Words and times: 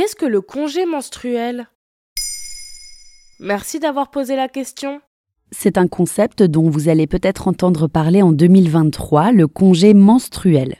Qu'est-ce 0.00 0.16
que 0.16 0.24
le 0.24 0.40
congé 0.40 0.86
menstruel? 0.86 1.68
Merci 3.38 3.80
d'avoir 3.80 4.10
posé 4.10 4.34
la 4.34 4.48
question. 4.48 5.02
C'est 5.50 5.76
un 5.76 5.88
concept 5.88 6.42
dont 6.42 6.70
vous 6.70 6.88
allez 6.88 7.06
peut-être 7.06 7.48
entendre 7.48 7.86
parler 7.86 8.22
en 8.22 8.32
2023, 8.32 9.30
le 9.32 9.46
congé 9.46 9.92
menstruel. 9.92 10.78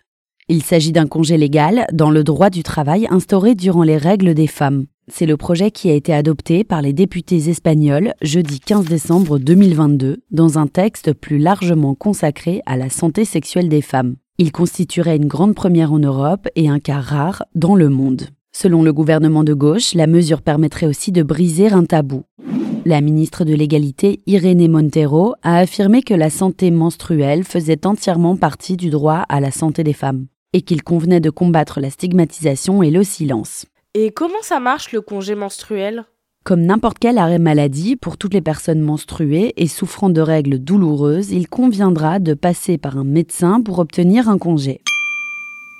Il 0.48 0.62
s'agit 0.62 0.92
d'un 0.92 1.06
congé 1.06 1.36
légal 1.36 1.86
dans 1.92 2.10
le 2.10 2.24
droit 2.24 2.48
du 2.48 2.62
travail 2.62 3.08
instauré 3.10 3.54
durant 3.54 3.82
les 3.82 3.98
règles 3.98 4.32
des 4.32 4.46
femmes. 4.46 4.86
C'est 5.08 5.27
le 5.27 5.36
projet 5.36 5.70
qui 5.70 5.90
a 5.90 5.94
été 5.94 6.14
adopté 6.14 6.64
par 6.64 6.80
les 6.80 6.94
députés 6.94 7.50
espagnols 7.50 8.14
jeudi 8.22 8.58
15 8.58 8.86
décembre 8.86 9.38
2022 9.38 10.22
dans 10.30 10.58
un 10.58 10.66
texte 10.66 11.12
plus 11.12 11.36
largement 11.36 11.94
consacré 11.94 12.62
à 12.64 12.78
la 12.78 12.88
santé 12.88 13.27
sexuelle 13.27 13.68
des 13.68 13.82
femmes. 13.82 14.16
Il 14.38 14.50
constituerait 14.50 15.16
une 15.16 15.28
grande 15.28 15.55
première 15.55 15.92
en 15.92 15.98
Europe 15.98 16.48
et 16.56 16.70
un 16.70 16.78
cas 16.78 17.00
rare 17.00 17.44
dans 17.55 17.74
le 17.74 17.90
monde. 17.90 18.30
Selon 18.52 18.82
le 18.82 18.92
gouvernement 18.92 19.44
de 19.44 19.54
gauche, 19.54 19.94
la 19.94 20.06
mesure 20.06 20.42
permettrait 20.42 20.86
aussi 20.86 21.12
de 21.12 21.22
briser 21.22 21.68
un 21.68 21.84
tabou. 21.84 22.24
La 22.84 23.00
ministre 23.00 23.44
de 23.44 23.54
l'Égalité, 23.54 24.20
Irénée 24.26 24.66
Montero, 24.66 25.34
a 25.42 25.58
affirmé 25.58 26.02
que 26.02 26.14
la 26.14 26.30
santé 26.30 26.70
menstruelle 26.70 27.44
faisait 27.44 27.86
entièrement 27.86 28.36
partie 28.36 28.76
du 28.76 28.90
droit 28.90 29.24
à 29.28 29.40
la 29.40 29.50
santé 29.50 29.84
des 29.84 29.92
femmes 29.92 30.26
et 30.52 30.62
qu'il 30.62 30.82
convenait 30.82 31.20
de 31.20 31.30
combattre 31.30 31.78
la 31.78 31.90
stigmatisation 31.90 32.82
et 32.82 32.90
le 32.90 33.04
silence. 33.04 33.66
Et 33.94 34.10
comment 34.10 34.42
ça 34.42 34.60
marche 34.60 34.92
le 34.92 35.00
congé 35.00 35.34
menstruel? 35.34 36.04
Comme 36.42 36.62
n'importe 36.62 36.98
quel 36.98 37.18
arrêt 37.18 37.38
maladie, 37.38 37.96
pour 37.96 38.16
toutes 38.16 38.34
les 38.34 38.40
personnes 38.40 38.80
menstruées 38.80 39.52
et 39.56 39.68
souffrant 39.68 40.08
de 40.08 40.20
règles 40.20 40.58
douloureuses, 40.58 41.30
il 41.30 41.48
conviendra 41.48 42.18
de 42.18 42.34
passer 42.34 42.78
par 42.78 42.96
un 42.96 43.04
médecin 43.04 43.60
pour 43.60 43.78
obtenir 43.78 44.28
un 44.28 44.38
congé. 44.38 44.80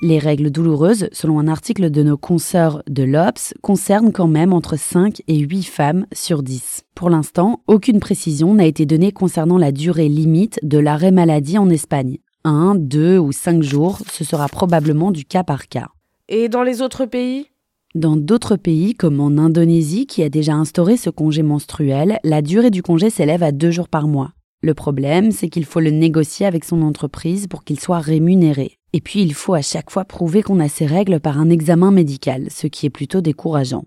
Les 0.03 0.19
règles 0.19 0.51
douloureuses, 0.51 1.09
selon 1.12 1.39
un 1.41 1.47
article 1.47 1.91
de 1.91 2.03
nos 2.03 2.17
consoeurs 2.17 2.83
de 2.89 3.03
l'OPS, 3.03 3.53
concernent 3.61 4.12
quand 4.12 4.29
même 4.29 4.55
entre 4.55 4.79
5 4.79 5.20
et 5.29 5.41
8 5.41 5.65
femmes 5.65 6.06
sur 6.11 6.43
10. 6.43 6.84
Pour 6.94 7.11
l'instant, 7.11 7.61
aucune 7.66 8.00
précision 8.00 8.55
n'a 8.55 8.65
été 8.65 8.87
donnée 8.87 9.12
concernant 9.12 9.59
la 9.59 9.72
durée 9.72 10.09
limite 10.09 10.59
de 10.62 10.78
l'arrêt 10.78 11.10
maladie 11.10 11.59
en 11.59 11.69
Espagne. 11.69 12.16
1, 12.44 12.77
2 12.77 13.19
ou 13.19 13.31
5 13.31 13.62
jours, 13.62 13.99
ce 14.10 14.25
sera 14.25 14.49
probablement 14.49 15.10
du 15.10 15.27
cas 15.27 15.44
par 15.44 15.69
cas. 15.69 15.89
Et 16.31 16.49
dans 16.49 16.62
les 16.62 16.81
autres 16.81 17.05
pays? 17.05 17.49
Dans 17.94 18.16
d'autres 18.16 18.56
pays, 18.56 18.94
comme 18.94 19.21
en 19.21 19.37
Indonésie, 19.37 20.06
qui 20.06 20.22
a 20.22 20.31
déjà 20.31 20.55
instauré 20.55 20.97
ce 20.97 21.10
congé 21.10 21.43
menstruel, 21.43 22.21
la 22.25 22.41
durée 22.41 22.71
du 22.71 22.83
congé 22.83 23.10
s'élève 23.10 23.43
à 23.43 23.53
2 23.53 23.71
jours 23.71 23.89
par 23.89 24.09
mois. 24.09 24.31
Le 24.62 24.75
problème, 24.75 25.32
c'est 25.32 25.48
qu'il 25.48 25.65
faut 25.65 25.81
le 25.81 25.91
négocier 25.91 26.44
avec 26.44 26.66
son 26.66 26.82
entreprise 26.82 27.47
pour 27.47 27.65
qu'il 27.65 27.81
soit 27.81 27.98
rémunéré. 27.98 28.76
Et 28.93 29.00
puis, 29.00 29.22
il 29.22 29.32
faut 29.32 29.54
à 29.54 29.62
chaque 29.62 29.91
fois 29.91 30.04
prouver 30.04 30.43
qu'on 30.43 30.60
a 30.60 30.69
ses 30.69 30.84
règles 30.84 31.19
par 31.19 31.41
un 31.41 31.48
examen 31.48 31.91
médical, 31.91 32.48
ce 32.50 32.66
qui 32.66 32.84
est 32.84 32.91
plutôt 32.91 33.22
décourageant. 33.22 33.87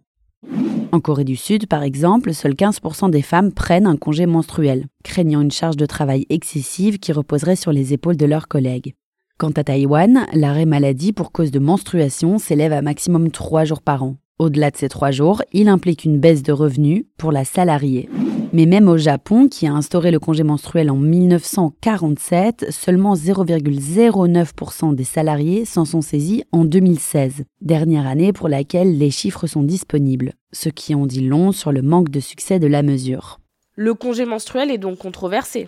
En 0.92 1.00
Corée 1.00 1.26
du 1.26 1.36
Sud, 1.36 1.68
par 1.68 1.84
exemple, 1.84 2.34
seuls 2.34 2.56
15% 2.56 3.12
des 3.12 3.22
femmes 3.22 3.52
prennent 3.52 3.86
un 3.86 3.98
congé 3.98 4.26
menstruel, 4.26 4.88
craignant 5.04 5.42
une 5.42 5.52
charge 5.52 5.78
de 5.78 5.86
travail 5.86 6.26
excessive 6.32 6.98
qui 6.98 7.12
reposerait 7.12 7.56
sur 7.56 7.72
les 7.72 7.94
épaules 7.94 8.18
de 8.18 8.26
leurs 8.26 8.48
collègues. 8.48 8.96
Quant 9.38 9.52
à 9.52 9.64
Taïwan, 9.64 10.26
l'arrêt 10.34 10.66
maladie 10.66 11.14
pour 11.14 11.32
cause 11.32 11.52
de 11.52 11.60
menstruation 11.60 12.40
s'élève 12.40 12.74
à 12.74 12.82
maximum 12.82 13.30
3 13.30 13.66
jours 13.66 13.84
par 13.84 14.02
an. 14.02 14.16
Au-delà 14.40 14.72
de 14.72 14.78
ces 14.78 14.90
3 14.90 15.12
jours, 15.12 15.44
il 15.52 15.68
implique 15.68 16.04
une 16.04 16.20
baisse 16.20 16.42
de 16.42 16.52
revenus 16.52 17.06
pour 17.18 17.32
la 17.32 17.46
salariée. 17.46 18.10
Mais 18.56 18.68
même 18.68 18.88
au 18.88 18.98
Japon, 18.98 19.48
qui 19.50 19.66
a 19.66 19.74
instauré 19.74 20.12
le 20.12 20.20
congé 20.20 20.44
menstruel 20.44 20.92
en 20.92 20.96
1947, 20.96 22.68
seulement 22.70 23.16
0,09% 23.16 24.94
des 24.94 25.04
salariés 25.04 25.66
s'en 25.66 25.86
sont 25.86 26.02
saisis 26.02 26.44
en 26.52 26.64
2016, 26.64 27.46
dernière 27.62 28.06
année 28.06 28.32
pour 28.32 28.50
laquelle 28.50 29.00
les 29.00 29.10
chiffres 29.10 29.48
sont 29.48 29.64
disponibles, 29.64 30.34
ce 30.52 30.70
qui 30.70 30.94
en 30.94 31.08
dit 31.08 31.26
long 31.26 31.52
sur 31.52 31.72
le 31.72 31.82
manque 31.82 32.10
de 32.10 32.20
succès 32.20 32.60
de 32.60 32.68
la 32.68 32.84
mesure. 32.84 33.40
Le 33.76 33.96
congé 33.96 34.24
menstruel 34.24 34.70
est 34.70 34.78
donc 34.78 35.00
controversé. 35.00 35.68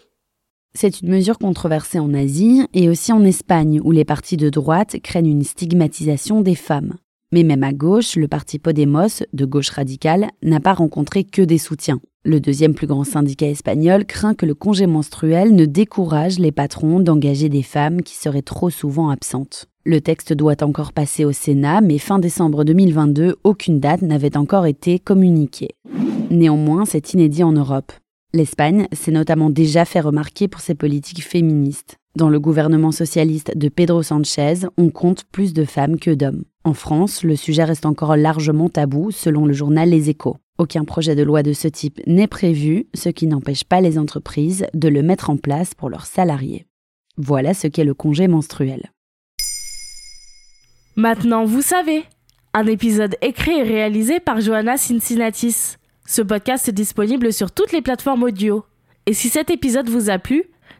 C'est 0.75 1.01
une 1.01 1.09
mesure 1.09 1.39
controversée 1.39 1.97
en 1.97 2.13
Asie 2.13 2.67
et 2.75 2.87
aussi 2.87 3.11
en 3.11 3.23
Espagne, 3.23 3.81
où 3.83 3.91
les 3.91 4.05
partis 4.05 4.37
de 4.37 4.51
droite 4.51 4.97
craignent 5.01 5.31
une 5.31 5.43
stigmatisation 5.43 6.41
des 6.41 6.53
femmes. 6.53 6.97
Mais 7.35 7.43
même 7.43 7.65
à 7.65 7.73
gauche, 7.73 8.15
le 8.15 8.29
parti 8.29 8.59
Podemos, 8.59 9.21
de 9.33 9.43
gauche 9.43 9.69
radicale, 9.69 10.29
n'a 10.41 10.61
pas 10.61 10.73
rencontré 10.73 11.25
que 11.25 11.41
des 11.41 11.57
soutiens. 11.57 11.99
Le 12.23 12.39
deuxième 12.39 12.73
plus 12.73 12.87
grand 12.87 13.03
syndicat 13.03 13.47
espagnol 13.47 14.05
craint 14.05 14.35
que 14.35 14.45
le 14.45 14.55
congé 14.55 14.87
menstruel 14.87 15.53
ne 15.53 15.65
décourage 15.65 16.39
les 16.39 16.53
patrons 16.53 17.01
d'engager 17.01 17.49
des 17.49 17.61
femmes 17.61 18.03
qui 18.03 18.15
seraient 18.15 18.41
trop 18.41 18.69
souvent 18.69 19.09
absentes. 19.09 19.65
Le 19.83 19.99
texte 19.99 20.31
doit 20.31 20.63
encore 20.63 20.93
passer 20.93 21.25
au 21.25 21.33
Sénat, 21.33 21.81
mais 21.81 21.97
fin 21.97 22.19
décembre 22.19 22.63
2022, 22.63 23.35
aucune 23.43 23.81
date 23.81 24.01
n'avait 24.01 24.37
encore 24.37 24.65
été 24.65 24.97
communiquée. 24.97 25.75
Néanmoins, 26.31 26.85
c'est 26.85 27.11
inédit 27.11 27.43
en 27.43 27.51
Europe. 27.51 27.91
L'Espagne 28.33 28.87
s'est 28.93 29.11
notamment 29.11 29.49
déjà 29.49 29.83
fait 29.83 29.99
remarquer 29.99 30.47
pour 30.47 30.61
ses 30.61 30.73
politiques 30.73 31.25
féministes. 31.25 31.97
Dans 32.15 32.29
le 32.29 32.39
gouvernement 32.39 32.93
socialiste 32.93 33.57
de 33.57 33.67
Pedro 33.67 34.01
Sanchez, 34.01 34.67
on 34.77 34.89
compte 34.89 35.25
plus 35.25 35.53
de 35.53 35.65
femmes 35.65 35.99
que 35.99 36.11
d'hommes. 36.11 36.45
En 36.63 36.73
France, 36.73 37.23
le 37.23 37.35
sujet 37.35 37.65
reste 37.65 37.85
encore 37.85 38.15
largement 38.15 38.69
tabou, 38.69 39.11
selon 39.11 39.45
le 39.45 39.51
journal 39.51 39.89
Les 39.89 40.09
Échos. 40.09 40.37
Aucun 40.57 40.85
projet 40.85 41.15
de 41.15 41.23
loi 41.23 41.43
de 41.43 41.51
ce 41.51 41.67
type 41.67 41.99
n'est 42.07 42.27
prévu, 42.27 42.87
ce 42.93 43.09
qui 43.09 43.27
n'empêche 43.27 43.65
pas 43.65 43.81
les 43.81 43.97
entreprises 43.97 44.65
de 44.73 44.87
le 44.87 45.03
mettre 45.03 45.29
en 45.29 45.35
place 45.35 45.73
pour 45.73 45.89
leurs 45.89 46.05
salariés. 46.05 46.65
Voilà 47.17 47.53
ce 47.53 47.67
qu'est 47.67 47.83
le 47.83 47.93
congé 47.93 48.29
menstruel. 48.29 48.91
Maintenant, 50.95 51.43
vous 51.43 51.61
savez. 51.61 52.05
Un 52.53 52.65
épisode 52.67 53.17
écrit 53.21 53.59
et 53.59 53.63
réalisé 53.63 54.21
par 54.21 54.39
Johanna 54.39 54.77
Cincinnatis. 54.77 55.75
Ce 56.07 56.21
podcast 56.21 56.69
est 56.69 56.71
disponible 56.71 57.33
sur 57.33 57.51
toutes 57.51 57.73
les 57.73 57.81
plateformes 57.81 58.23
audio. 58.23 58.63
Et 59.05 59.13
si 59.13 59.27
cet 59.27 59.49
épisode 59.49 59.89
vous 59.89 60.09
a 60.09 60.17
plu, 60.17 60.45